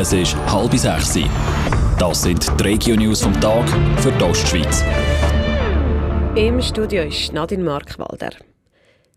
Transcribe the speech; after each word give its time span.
Es 0.00 0.12
ist 0.12 0.36
halb 0.46 0.72
sechs. 0.74 1.18
Das 1.98 2.22
sind 2.22 2.46
die 2.60 2.62
Regio-News 2.62 3.20
vom 3.20 3.32
Tag 3.40 3.68
für 4.00 4.12
die 4.12 4.22
Ostschweiz. 4.22 4.84
Im 6.36 6.62
Studio 6.62 7.02
ist 7.02 7.32
Nadine 7.32 7.64
Markwalder. 7.64 8.30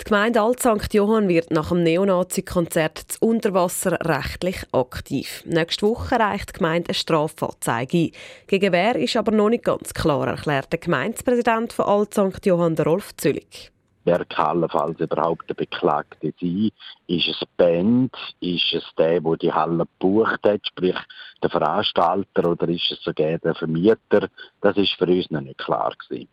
Die 0.00 0.04
Gemeinde 0.04 0.40
Alt 0.40 0.58
St. 0.58 0.92
Johann 0.92 1.28
wird 1.28 1.52
nach 1.52 1.68
dem 1.68 1.84
Neonazi-Konzert 1.84 2.98
zu 2.98 3.18
Unterwasser 3.20 4.00
rechtlich 4.04 4.64
aktiv. 4.72 5.44
Nächste 5.46 5.86
Woche 5.86 6.18
reicht 6.18 6.48
die 6.48 6.58
Gemeinde 6.58 6.88
eine 6.88 6.94
Strafanzeige 6.94 7.98
ein. 8.06 8.10
Gegen 8.48 8.72
wer 8.72 8.96
ist 8.96 9.14
aber 9.14 9.30
noch 9.30 9.50
nicht 9.50 9.62
ganz 9.62 9.94
klar, 9.94 10.26
erklärt 10.26 10.72
der 10.72 10.80
Gemeindepräsident 10.80 11.72
von 11.72 11.84
Alt 11.84 12.14
St. 12.14 12.44
Johann, 12.44 12.74
Rolf 12.78 13.14
Züllig. 13.16 13.73
Wer 14.04 14.24
kann 14.26 14.58
allenfalls 14.58 15.00
überhaupt 15.00 15.48
der 15.48 15.54
Beklagte 15.54 16.32
sein? 16.40 16.70
Ist 17.06 17.28
es 17.28 17.42
Band? 17.56 18.14
Ist 18.40 18.72
es 18.72 18.84
der, 18.98 19.20
der 19.20 19.36
die 19.36 19.52
Halle 19.52 19.86
gebucht 19.98 20.40
hat, 20.44 20.66
sprich 20.66 20.98
der 21.42 21.50
Veranstalter, 21.50 22.50
oder 22.50 22.68
ist 22.68 22.90
es 22.90 23.02
sogar 23.02 23.38
der 23.38 23.54
Vermieter? 23.54 24.28
Das 24.60 24.76
ist 24.76 24.92
für 24.92 25.06
uns 25.06 25.30
noch 25.30 25.40
nicht 25.40 25.58
klar 25.58 25.92
gewesen 26.08 26.28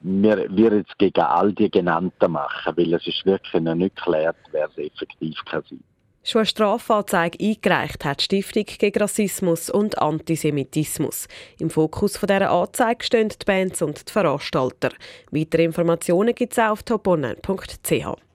wir 0.00 0.36
würden 0.50 0.84
es 0.86 0.98
gegen 0.98 1.22
all 1.22 1.52
die 1.52 1.70
genannten 1.70 2.30
machen, 2.30 2.76
weil 2.76 2.94
es 2.94 3.06
ist 3.06 3.24
wirklich 3.26 3.62
noch 3.62 3.74
nicht 3.74 3.96
geklärt, 3.96 4.36
wer 4.52 4.68
es 4.68 4.78
effektiv 4.78 5.36
kann 5.46 5.62
sein 5.68 5.82
Schon 6.26 6.40
eine 6.40 6.46
Strafanzeige 6.46 7.38
eingereicht 7.40 8.04
hat 8.04 8.18
die 8.18 8.24
Stiftung 8.24 8.64
gegen 8.64 8.98
Rassismus 8.98 9.70
und 9.70 9.96
Antisemitismus. 9.98 11.28
Im 11.60 11.70
Fokus 11.70 12.14
dieser 12.14 12.50
Anzeige 12.50 13.04
stehen 13.04 13.28
die 13.28 13.44
Bands 13.44 13.80
und 13.80 14.08
die 14.08 14.12
Veranstalter. 14.12 14.90
Weitere 15.30 15.62
Informationen 15.62 16.34
gibt 16.34 16.54
es 16.54 16.58
auf 16.58 16.82
toponline.ch. 16.82 18.25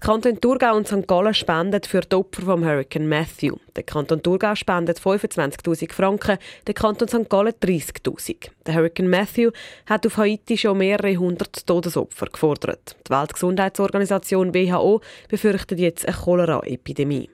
Die 0.00 0.06
Kanton 0.06 0.40
Thurgau 0.40 0.76
und 0.76 0.86
St. 0.86 1.08
Gallen 1.08 1.34
spenden 1.34 1.82
für 1.82 2.02
die 2.02 2.14
Opfer 2.14 2.42
vom 2.42 2.64
Hurricane 2.64 3.08
Matthew. 3.08 3.56
Der 3.74 3.82
Kanton 3.82 4.22
Thurgau 4.22 4.54
spendet 4.54 5.00
25.000 5.00 5.92
Franken, 5.92 6.38
der 6.68 6.74
Kanton 6.74 7.08
St. 7.08 7.28
Gallen 7.28 7.52
30.000. 7.52 8.48
Der 8.64 8.74
Hurricane 8.74 9.08
Matthew 9.08 9.50
hat 9.86 10.06
auf 10.06 10.16
Haiti 10.16 10.56
schon 10.56 10.78
mehrere 10.78 11.16
hundert 11.16 11.66
Todesopfer 11.66 12.26
gefordert. 12.26 12.94
Die 13.08 13.10
Weltgesundheitsorganisation 13.10 14.54
WHO 14.54 15.00
befürchtet 15.28 15.80
jetzt 15.80 16.06
eine 16.06 16.16
Cholera-Epidemie. 16.16 17.28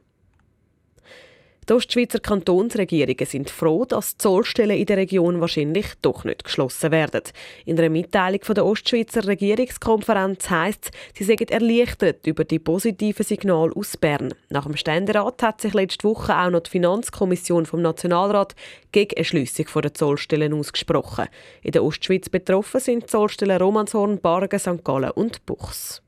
Die 1.67 1.73
Ostschweizer 1.73 2.21
Kantonsregierungen 2.21 3.25
sind 3.25 3.49
froh, 3.49 3.87
dass 3.87 4.13
die 4.13 4.19
Zollstellen 4.19 4.77
in 4.77 4.85
der 4.85 4.99
Region 4.99 5.41
wahrscheinlich 5.41 5.87
doch 6.03 6.25
nicht 6.25 6.45
geschlossen 6.45 6.91
werden. 6.91 7.23
In 7.65 7.79
einer 7.79 7.89
Mitteilung 7.89 8.41
von 8.43 8.55
der 8.55 8.67
Ostschweizer 8.67 9.27
Regierungskonferenz 9.27 10.51
heisst 10.51 10.91
sie 11.15 11.25
seien 11.25 11.49
erleichtert 11.49 12.27
über 12.27 12.45
die 12.45 12.59
positiven 12.59 13.25
Signale 13.25 13.73
aus 13.75 13.97
Bern. 13.97 14.35
Nach 14.51 14.67
dem 14.67 14.77
Ständerat 14.77 15.43
hat 15.43 15.63
sich 15.63 15.73
letzte 15.73 16.07
Woche 16.07 16.37
auch 16.37 16.51
noch 16.51 16.61
die 16.61 16.71
Finanzkommission 16.71 17.65
vom 17.65 17.81
Nationalrat 17.81 18.55
gegen 18.93 19.17
eine 19.17 19.25
Schliessung 19.25 19.67
der 19.83 19.95
Zollstellen 19.95 20.53
ausgesprochen. 20.53 21.29
In 21.63 21.73
der 21.73 21.83
Ostschweiz 21.83 22.29
betroffen 22.29 22.81
sind 22.81 23.05
die 23.05 23.07
Zollstellen 23.07 23.57
Romanshorn, 23.57 24.21
Bargen, 24.21 24.59
St. 24.59 24.85
Gallen 24.85 25.13
und 25.13 25.47
Buchs. 25.47 26.04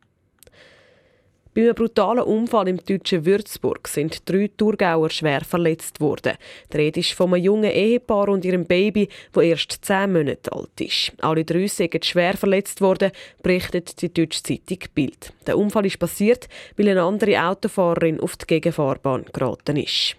Bei 1.56 1.62
einem 1.62 1.74
brutalen 1.74 2.22
Unfall 2.22 2.68
im 2.68 2.76
deutschen 2.84 3.24
Würzburg 3.24 3.88
sind 3.88 4.28
drei 4.28 4.50
Thurgauer 4.54 5.08
schwer 5.08 5.40
verletzt 5.40 6.02
worden. 6.02 6.34
Die 6.70 6.76
Rede 6.76 7.00
ist 7.00 7.14
von 7.14 7.32
einem 7.32 7.42
jungen 7.42 7.70
Ehepaar 7.70 8.28
und 8.28 8.44
ihrem 8.44 8.66
Baby, 8.66 9.08
das 9.32 9.42
erst 9.42 9.78
zehn 9.80 10.12
Monate 10.12 10.52
alt 10.52 10.78
ist. 10.82 11.12
Alle 11.22 11.46
drei 11.46 11.66
sind 11.66 12.04
schwer 12.04 12.36
verletzt 12.36 12.82
worden, 12.82 13.10
berichtet 13.42 14.02
die 14.02 14.12
deutsche 14.12 14.42
Zeitung 14.42 14.80
Bild. 14.94 15.32
Der 15.46 15.56
Unfall 15.56 15.86
ist 15.86 15.98
passiert, 15.98 16.46
weil 16.76 16.90
eine 16.90 17.04
andere 17.04 17.42
Autofahrerin 17.42 18.20
auf 18.20 18.36
die 18.36 18.46
Gegenfahrbahn 18.48 19.24
geraten 19.32 19.78
ist. 19.78 20.16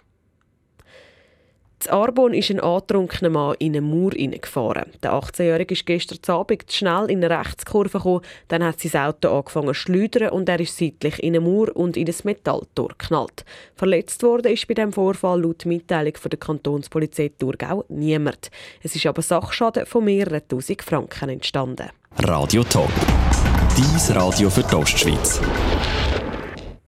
In 1.86 1.92
Arbon 1.92 2.34
ist 2.34 2.50
ein 2.50 2.60
angetrunkener 2.60 3.30
Mann 3.30 3.56
in 3.60 3.76
eine 3.76 3.82
Mauer 3.82 4.12
hineingefahren. 4.12 4.92
Der 5.04 5.14
18-Jährige 5.14 5.74
ist 5.74 5.86
gestern 5.86 6.36
Abend 6.36 6.72
schnell 6.72 7.10
in 7.10 7.24
eine 7.24 7.40
Rechtskurve 7.40 7.98
gekommen, 7.98 8.22
dann 8.48 8.64
hat 8.64 8.80
sein 8.80 9.08
Auto 9.08 9.30
angefangen 9.30 9.68
zu 9.68 9.74
schleudern 9.76 10.30
und 10.30 10.50
er 10.50 10.60
ist 10.60 10.78
seitlich 10.78 11.22
in 11.22 11.36
eine 11.36 11.42
Mauer 11.42 11.76
und 11.76 11.96
in 11.96 12.08
ein 12.08 12.16
Metalltor 12.24 12.90
geknallt. 12.98 13.46
Verletzt 13.76 14.24
worden 14.24 14.52
ist 14.52 14.68
bei 14.68 14.74
diesem 14.74 14.92
Vorfall 14.92 15.42
laut 15.42 15.66
Mitteilung 15.66 16.16
von 16.16 16.30
der 16.30 16.40
Kantonspolizei 16.40 17.32
Thurgau 17.38 17.86
niemand. 17.90 18.50
Es 18.82 18.96
ist 18.96 19.06
aber 19.06 19.22
Sachschaden 19.22 19.86
von 19.86 20.04
mehreren 20.04 20.42
tausend 20.48 20.82
Franken 20.82 21.30
entstanden. 21.30 21.90
Radio 22.20 22.64
Top. 22.64 22.90
Dies 23.78 24.14
Radio 24.16 24.50
für 24.50 24.64
die 24.64 24.76
Ostschweiz. 24.76 25.40